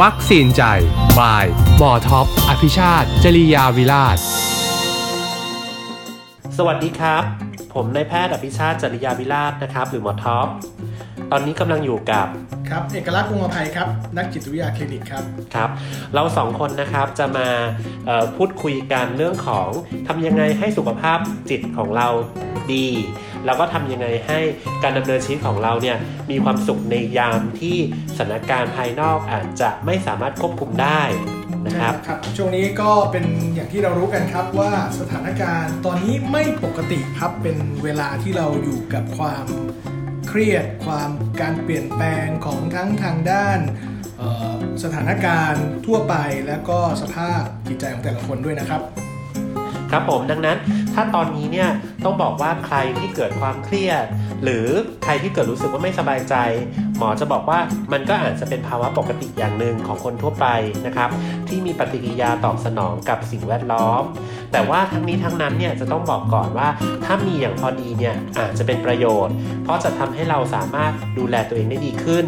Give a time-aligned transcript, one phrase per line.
[0.00, 0.62] วัคซีนใจ
[1.18, 1.46] บาย
[1.78, 4.18] หมอท็อป อภิชาติ จริยาวิราช
[6.56, 7.22] สวัสดีครับ
[7.74, 10.46] ผมนายแพทย์อภิชาติจริยาวิราชนะครับ หรือหมอท็อป
[11.30, 12.26] ตอนนี้กำลังอยู่กับ
[12.68, 15.24] ครับ เอกลักษณ์วงศ์อภัยครับ นักจิตวิทยาคลินิกครับ
[15.54, 15.70] ครับ
[16.14, 17.48] เราสองคนนะครับจะมา
[18.06, 19.68] เอ่อพูดคุยกันเรื่องของ
[20.06, 21.18] ทำยังไงให้สุขภาพ
[21.50, 22.08] จิตของเรา
[22.72, 22.86] ดี
[23.46, 24.38] แล้วก็ทำยังไงให้
[24.82, 25.96] การดำเนินชีวิตของเราเนี่ย
[26.30, 27.76] มีความสุขในยามที่
[28.16, 31.02] สถานการณ์ภายนอกอาจจะไม่สามารถควบคุมได้
[31.66, 33.24] นะครับครับ ช่วงนี้ก็เป็น
[33.54, 39.46] อย่างที่เรารู้กันครับว่าสถานการณ์ตอนนี้ไม่ปกติครับเป็นเวลาที่เราอยู่กับความ
[40.28, 41.10] เครียดความ
[41.40, 43.58] การเปลี่ยนแปลงของทั้งทางด้าน
[44.82, 46.14] สถานการณ์ทั่วไป
[46.46, 48.82] และก็สภาพจิตใจของแต่ละคนด้วยนะครับ
[49.90, 50.58] ครับผมดังนั้น
[50.94, 51.68] ถ้าตอนนี้เนี่ย
[52.04, 54.04] ต้องบอกว่าใครที่เกิดความเครียด
[54.42, 54.66] หรือ
[55.04, 56.34] ใครที่เกิดรู้สึกว่าไม่สบายใจ
[56.96, 57.58] หมอจะบอกว่า
[57.92, 60.46] มันก็อาจจะเป็นภาวะปกติอย่างหนึ่งของคนทั่วไป
[60.86, 61.10] นะครับ
[61.48, 64.02] ที่มีปฏิกิริยาตอบสนองกับสิ่งแวดล้อม
[64.52, 66.68] แต่ว่าทั้งนี้ทั้งนั้นเนี่ยจะต้องบอกก่อนว่า
[67.04, 72.24] ถ้ามีอย่างพอดีเนี่ยอาจจะเป็นประโยชน์ เพราะจะทำให้เราสามารถดูแลตัวเองได้ดีขึ้น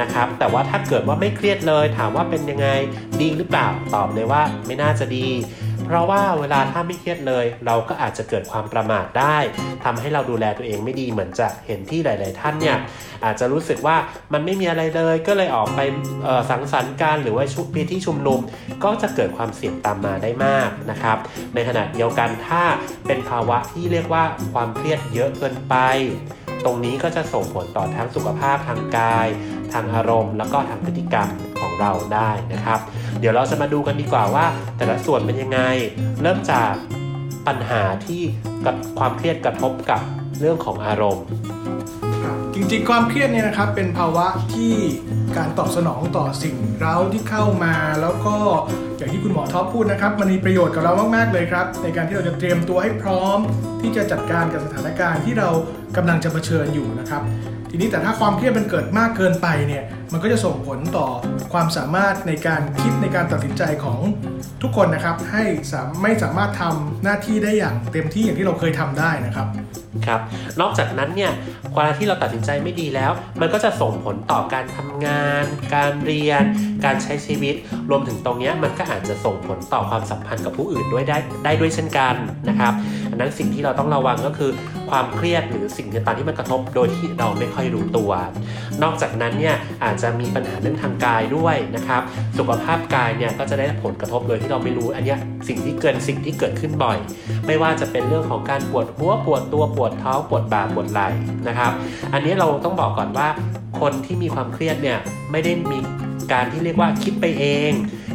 [0.00, 2.68] นะครับแต่ว่าถ้าเกิดว่าไม่เครียดเลยถามว่าเป็นยังไง
[3.20, 5.26] ดีหรือเปล่าตอบเลยว่าไม่น่าจะดี
[5.86, 9.38] เพราะว่าเวลาถ้าไม่เครียดเลย เราก็อาจจะเกิดความประมาทได้
[9.84, 12.78] ทำให้เราดูแลตัวเองไม่ดีเหมือนจะเห็นที่หลาย ๆ ท่านเนี่ย
[13.24, 13.96] อาจจะรู้สึกว่า
[14.32, 15.80] มันไม่มีอะไรเลยก็เลยออกไป
[16.50, 18.40] สังสรรค์กันหรือว่าชุปีที่ชุมนุม
[18.84, 21.18] ก็จะเกิดความเสี่ยงตามมาได้มากนะครับ
[21.54, 22.62] ในขณะเดียวกันถ้า
[23.06, 25.74] เป็นภาวะที่เรียกว่าความเครียดเยอะเกินไป
[26.64, 29.26] ตรงนี้ก็จะส่งผลต่อทั้งสุขภาพทางกาย
[29.72, 31.28] ทางอารมณ์ แล้วก็ทางพฤติกรรม
[31.60, 32.80] ของเราได้นะครับ
[33.20, 35.60] เดี๋ยวเราจะมาดูกันดีกว่าว่า แต่ละส่วนเป็นยังไง
[36.22, 36.72] เริ่มจาก
[37.46, 38.22] ปัญหาที่
[38.66, 40.02] กับความเครียดกระทบกับ
[40.40, 41.26] เรื่องของอารมณ์
[42.54, 44.74] จริงๆ ความเครียดเนี่ยนะครับเป็นภาวะที่
[45.36, 48.36] การตอบสนองต่อสิ่งเร้าที่เข้ามา แล้วก็
[48.96, 53.38] อย่างที่คุณหมอท็อปพูดนะครับ มันมีประโยชน์กับเรามากๆเลยครับ ในการที่เราจะเตรียมตัวให้พร้อม
[53.80, 55.48] ที่จะจัดการกับสถานการณ์ที่เรา
[55.96, 57.22] กำลังจะเผชิญอยู่นะครับ
[57.70, 61.06] ทีนี้แต่ถ้าความเครียดมันเกิดมากเกินไปเนี่ยมันก็จะส่งผลต่อ
[61.52, 63.98] ความสามารถในการคิดในการตัดสินใจของ
[64.62, 69.46] ทุกคนนะครับ ให้สามไม่สามารถทำหน้าที่ได้อย่างเต็มที่อย่างที่เราเคยทำได้นะครับ
[70.06, 70.20] ครับ
[70.60, 71.32] นอกจากนั้นเนี่ย
[71.72, 75.44] เวลาที่เราตัดสินใจไม่ดีแล้ว มันก็จะส่งผลต่อการทำงาน
[75.74, 76.42] การเรียน
[76.86, 77.54] การใช้ชีวิต
[77.90, 82.14] รวมถึงตรงนี้มันก็อาจจะส่งผลต่อความสัมพันธ์กับผู้อื่นด้วยได้ได้ด้วยเช่นกัน
[82.48, 82.72] นะครับ
[83.10, 84.50] อันนั้นสิ่งที่เราต้องระวังก็คือ
[84.90, 88.10] ความเครียดหรือสิ่งต่างๆที่มันกระทบโดยที่เราไม่ค่อยรู้ตัว
[88.82, 92.02] นอกจากนั้นเนี่ยอาจจะมีปัญหาเรื่องทางกายด้วยนะครับ
[92.38, 95.14] สุขภาพกายเนี่ยก็จะได้ผลกระทบโดยที่เราไม่รู้อันนี้
[95.48, 96.98] สิ่งที่เกินสิ่งที่เกิดขึ้นบ่อย
[97.46, 101.06] ไม่ว่าจะเป็นเรื่องของการปวดหัวปวดตัวปวดเท้องปวดบ่าปวดไหล่
[101.48, 101.72] นะครับ
[102.12, 103.28] อันนี้เราต้องบอกก่อนว่า
[103.80, 104.98] คนที่มีความเครียดเนี่ย
[105.30, 105.78] ไม่ได้มี
[106.32, 107.72] การที่เรียกว่าคิดไปเอง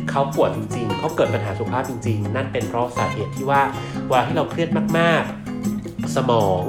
[0.10, 3.62] เขาปวดจริงๆ เขาเกิดปัญหาสุขภาพจริง ๆ นั่นเป็นเพราะสาเหตุที่ว่า
[4.08, 6.64] เวลาที่เราเครียดมากๆ สมอง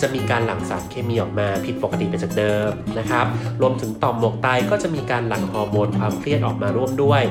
[0.00, 3.26] จะมีการหลั่งสารเคมีออกมาผิดปกติไปจากเดิมนะครับ
[3.60, 7.22] รวมถึงต่อมหมวกไตก็จะมีการหลั่งฮอร์โมนความเครียดออกมาร่วมด้วย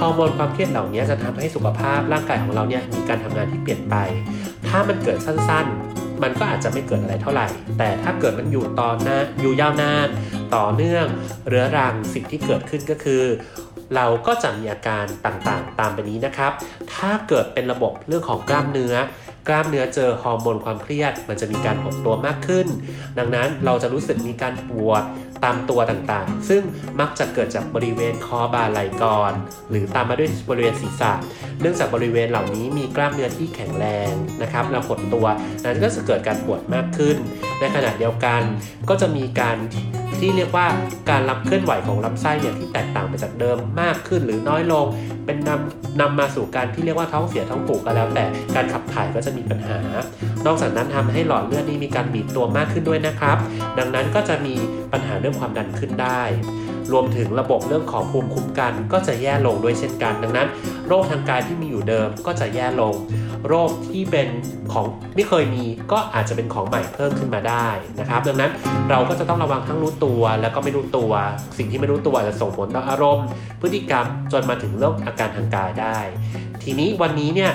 [0.00, 3.94] ฮอร์โมนความเครียดเหล่านี้จะทำให้สุขภาพร่างกายของเราเนี่ยมีการทำงานที่เปลี่ยนไป
[4.68, 7.46] ถ้ามันเกิดสั้นๆ มันก็อาจจะไม่เกิดอะไรเท่าไหร่
[7.78, 10.08] แต่ถ้าเกิดมันอยู่ต่อหน้าอยู่ยาวนาน
[10.54, 11.06] ต่อเนื่อง
[11.48, 13.22] เรื้อรังสิ่งที่เกิดขึ้นก็คือ
[13.94, 16.52] เราก็จะมีอาการต่างๆ ตามไปนี้นะครับ
[16.94, 18.94] ถ้าเกิดเป็นระบบเรื่องของกล้ามเนื้อ
[19.48, 22.66] กล้ามเนื้อเจอฮอร์โมนความเครียด มันจะมีการหดตัวมากขึ้น
[23.18, 25.02] ดังนั้นเราจะรู้สึกมีการปวด
[25.44, 26.62] ตามตัวต่างๆ ซึ่ง
[27.00, 29.32] มักจะเกิดจากบริเวณคอบ่าไหล่ก่อน
[29.70, 31.12] หรือตามมาด้วยบริเวณศีรษะ
[31.60, 34.12] เนื่องจากบริเวณเหล่านี้มีกล้ามเนื้อที่แข็งแรง
[34.42, 35.26] นะครับแล้วหดตัว
[35.64, 37.16] นั้นก็จะเกิดการปวดมากขึ้น
[37.60, 38.42] ในขณะเดียวกัน
[38.88, 39.56] ก็จะมีการ
[40.24, 40.66] ที่เรียกว่า
[41.10, 44.86] การรับเคลื่อนไหวของลำไส้เนี่ยที่แตกต่างไปจากเดิมมากขึ้นหรือน้อยลง
[45.26, 48.24] เป็นนำนำมาสู่การที่เรียกว่าท้องเสียท้องผูกก็แล้ว แต่
[48.56, 49.78] การขับถ่ายก็จะมีปัญหา
[50.46, 53.36] นอกจากนั้นทำให้หลอดเลือดนี่มีการบีบตัวมากขึ้นด้วยนะครับ
[53.78, 54.54] ดังนั้นก็จะมี
[54.92, 56.22] ปัญหาเรื่องความดันขึ้นได้
[56.92, 60.48] รวมถึงระบบเรื่องของภูมิคุ้มกันก็จะแย่ลงด้วยเช่นกัน ดังนั้น
[60.88, 62.94] โรคทางกายที่มีอยู่เดิมก็จะแย่ลง
[63.48, 64.28] โรคที่เป็น
[64.72, 64.86] ของ
[65.16, 67.68] ไม่เคยมีก็อาจจะเป็นของใหม่เพิ่มขึ้นมาได้
[68.00, 68.50] นะครับ ดังนั้น
[68.90, 71.12] เราก็จะต้องระวังทั้งรู้ตัว แล้วก็ไม่รู้ตัว
[71.58, 73.26] สิ่งที่ไม่รู้ตัวจะส่งผลต่ออารมณ์
[73.60, 75.98] พฤติกรรมจนมาถึงเรื่องอาการทางกายได้
[76.62, 77.52] ทีนี้วันนี้เนี่ย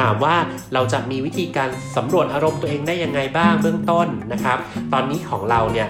[0.00, 0.36] ถามว่า
[0.74, 4.58] เราจะมีวิธีการสำรวจอารมณ์ตัวเองได้ยังไงบ้างเบื้องต้นนะครับ
[4.92, 5.88] ตอนนี้ของเราเนี่ย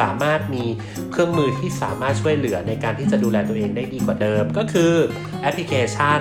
[0.00, 0.64] สามารถมี
[1.10, 4.92] เครื่องมือที่สามารถช่วยเหลือในการที่จะดูแลตัวเองได้ดีกว่าเดิม ก็คือ
[5.42, 6.20] แอปพลิเคชัน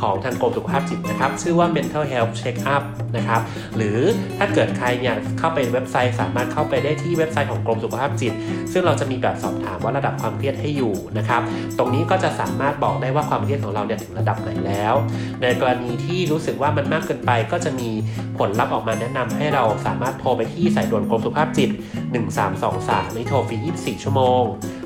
[0.00, 2.82] ของทางกรมสุขภาพจิตนะครับ ชื่อว่า mental health check up
[3.16, 3.40] นะครับ
[3.76, 3.98] หรือ
[4.38, 8.32] ถ้าเกิดใครเนี่ยเข้าไปเว็บไซต์สามารถเข้าไปได้ที่เว็บไซต์ของกรมสุขภาพจิต
[8.72, 11.42] ซึ่งเราจะมีแบบสอบถามว่าระดับความเครียดให้อยู่นะครับ
[11.78, 14.94] ตรงนี้ก็จะสามารถบอกได้ว่าความเครียดของเราเนี่ยถึงระดับไหนแล้ว
[15.42, 17.90] ในกรณีที่รู้สึกว่ามันมากเกินไปก็จะมี
[18.38, 21.70] ผลลัพธ์ออกมาแนะนำให้เราสามารถโทรไปที่สายด่วนกรมสุขภาพจิต
[22.38, 24.42] 1323ในโทรฟรี 24 ชั่วโมง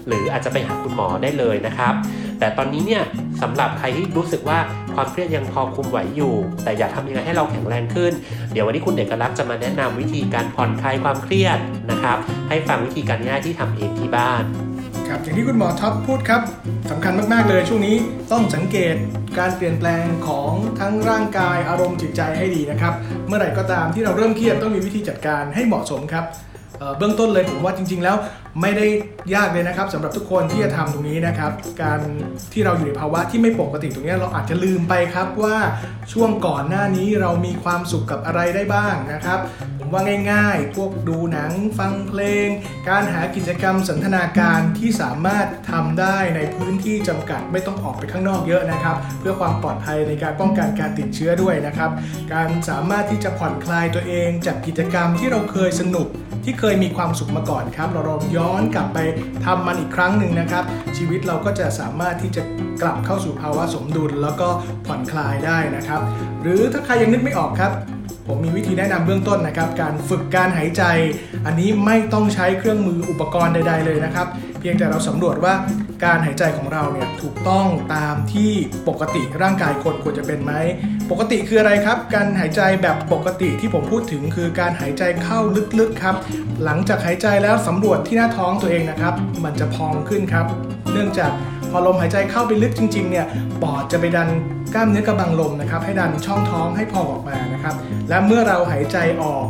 [0.07, 1.95] หรืออาจจะไปหาคุณหมอได้เลยนะครับ
[2.41, 3.03] แต่ตอนนี้เนี่ย
[3.43, 4.59] สำหรับใครที่รู้สึกว่า
[4.95, 6.35] ความเครียดยังพอคุมไหวอยู่
[6.65, 8.13] แต่อยากทำยังไงให้เราแข็งแรงขึ้น
[8.53, 11.59] เดี๋ยววันนี้คุณเอกลักษณ์จะมาแนะนำวิธีการผ่อนคลายความเครียด
[11.91, 14.45] นะครับ ให้ฟังวิธีการง่ายที่ทำเองที่บ้าน
[15.09, 16.43] ครับอย่างที่คุณหมอท็อปพูดครับ
[16.91, 17.97] สำคัญมาก ๆ เลยช่วงนี้
[18.33, 18.95] ต้องสังเกต
[19.39, 22.95] การเปลี่ยนแปลงของทั้งร่างกายอารมณ์จิตใจให้ดีนะครับ
[23.27, 26.25] เมื่อไหร่ก็ตามที่เราเริ่มเครียดต้องมีวิธีจัดการให้เหมาะสมครับ
[26.99, 28.17] เบื้องต้นเลยผมว่าจริง ๆ แล้ว
[28.61, 28.87] ไม่ได้
[29.35, 32.01] ยากเลยนะครับสำหรับทุกคนที่จะทำตรงนี้นะครับ การ
[32.53, 35.57] ที่เราอยู่ในภาวะที่ไม่ปกติตรงนี้เราอาจจะลืมไปครับว่า
[36.13, 39.39] ช่วงก่อนหน้านี้เรามีความสุขกับอะไรได้บ้างนะครับ
[39.79, 42.47] ผมว่าง่าย ๆ พวกดูหนังฟังเพลง
[42.89, 51.91] การหากิจกรรมสันทนาการที่สามารถทำได้ในพื้นที่จำกัดไม่ต้องออกไปข้างนอกเยอะนะครับ เพื่อความปลอดภัยในการป้องกันการติดเชื้อด้วยนะครับ
[52.35, 56.09] การสามารถที่จะผ่อนคลายตัวเองจากกิจกรรมที่เราเคยสนุก
[56.51, 58.99] ที่เคยมีความสุขมาก่อนครับ เราลองย้อนกลับไป
[59.45, 60.65] ทำมันอีกครั้งหนึ่งนะครับ
[60.97, 62.43] ชีวิตเราก็จะสามารถที่จะ
[62.83, 64.49] กลับเข้าสู่ภาวะสมดุล แล้วก็
[64.87, 66.01] ผ่อนคลายได้นะครับ
[66.43, 67.73] หรือถ้าใครยังนึกไม่ออกครับ
[68.27, 70.83] ผมมีวิธีแนะนำเบื้องต้นนะครับ การฝึกการหายใจ
[71.47, 74.27] อันนี้ไม่ต้องใช้เครื่องมืออุปกรณ์ใด ๆ เลยนะครับ
[74.61, 75.55] เพียงแต่เราสำรวจว่า
[76.05, 78.53] การหายใจของเราเนี่ยถูกต้องตามที่
[78.89, 80.53] ปกติร่างกายคนควรจะเป็นไหม
[81.11, 85.39] ปกติคืออะไรครับ การหายใจแบบปกติที่ผมพูดถึงคือการหายใจเข้า
[85.79, 86.17] ลึกๆครับ
[86.65, 89.15] หลังจากหายใจแล้วสำรวจที่หน้าท้องตัวเองนะครับ
[89.45, 90.47] มันจะพองขึ้นครับ
[90.93, 91.31] เนื่องจาก
[91.71, 93.27] พอลมหายใจเข้าไปลึกจริงๆเนี่ย
[93.63, 94.29] ปอดจะไปดัน
[94.75, 97.75] กล้ามเนื้อกระบังลมนะครับ ให้ดันช่องท้องให้พองออกมานะครับ
[98.09, 99.45] และเมื่อเราหายใจออก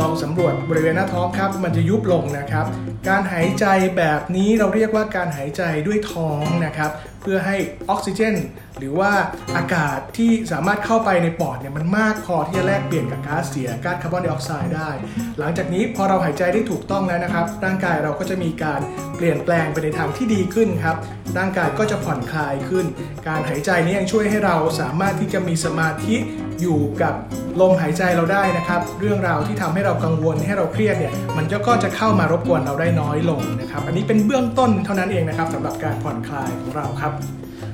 [0.00, 2.66] ลองสำรวจบริเวณหน้าท้องครับ มันจะยุบลงนะครับ
[3.08, 3.66] การหายใจ
[3.96, 6.90] แบบนี้เราเรียกว่าการหายใจด้วยท้องนะครับ
[7.20, 7.56] เพื่อให้
[7.90, 8.34] ออกซิเจน
[8.82, 9.12] หรือว่า
[9.56, 14.90] อากาศที่สามารถเข้าไปในปอดเนี่ยมันมากพอที่จะแลกเปลี่ยนกับก๊าซเสียก๊าซคาร์บอนไดออกไซด์ได้
[15.38, 18.80] หลังจากนี้พอเราหายใจได้ถูกต้องแล้วนะครับ ร่างกายเราก็จะมีการ
[19.16, 20.96] เปลี่ยนแปลงไปในทางที่ดีขึ้นครับ
[21.38, 22.86] ร่างกายก็จะผ่อนคลายขึ้น
[23.28, 26.16] การหายใจนี้ยังช่วยให้เราสามารถที่จะมีสมาธิ
[26.60, 27.14] อยู่กับ
[27.60, 37.12] ลมหายใจเราได้นะครับ เรื่องราวที่ทำให้เรากังวลให้เราเครียดเนี่ยมันก็จะเข้ามารบกวนเราได้น้อยลงนะครับ อันนี้เป็นเบื้องต้นเท่านั้นเองนะครับสำหรับการผ่อนคลายของเราครับ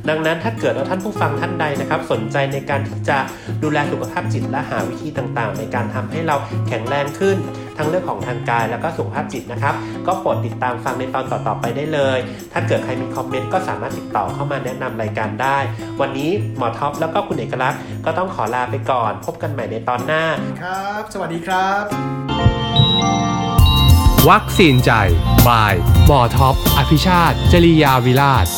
[0.09, 3.19] ดังนั้นถ้าเกิดว่าท่านผู้ฟังท่านใดนะครับ สนใจในการที่จะ
[3.63, 6.37] ดูแลสุขภาพจิตและหาวิธีต่างๆ ในการทำให้เรา
[6.69, 7.37] แข็งแรงขึ้น
[7.77, 9.75] ทั้งเรื่องของทางกายแล้วก็สุขภาพจิตนะครับ
[10.07, 12.19] ก็โปรดติดตามฟังในตอนต่อๆไปได้เลย
[12.53, 15.59] ถ้าเกิดใครมีคอมเมนต์ก็สามารถติดต่อเข้ามาแนะนำรายการได้
[16.01, 20.25] วันนี้หมอท็อปแล้วก็คุณเอกลักษณ์ก็ต้องขอลาไปก่อน พบกันใหม่ในตอนหน้า
[20.63, 21.85] ครับ สวัสดีครับ
[24.31, 24.91] วัคซีนใจ
[25.49, 25.75] บาย
[26.07, 28.49] หมอท็อป อภิชาติ จริยาวิราช